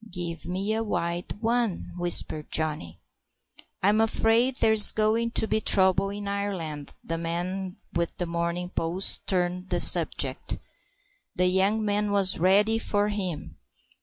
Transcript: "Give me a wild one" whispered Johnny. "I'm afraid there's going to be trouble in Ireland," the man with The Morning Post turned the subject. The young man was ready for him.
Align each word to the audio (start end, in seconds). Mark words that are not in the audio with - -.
"Give 0.11 0.47
me 0.47 0.73
a 0.73 0.81
wild 0.83 1.39
one" 1.43 1.93
whispered 1.95 2.49
Johnny. 2.51 2.99
"I'm 3.83 4.01
afraid 4.01 4.55
there's 4.55 4.91
going 4.91 5.29
to 5.33 5.47
be 5.47 5.61
trouble 5.61 6.09
in 6.09 6.27
Ireland," 6.27 6.95
the 7.03 7.19
man 7.19 7.77
with 7.93 8.17
The 8.17 8.25
Morning 8.25 8.69
Post 8.69 9.27
turned 9.27 9.69
the 9.69 9.79
subject. 9.79 10.57
The 11.35 11.45
young 11.45 11.85
man 11.85 12.11
was 12.11 12.39
ready 12.39 12.79
for 12.79 13.09
him. 13.09 13.57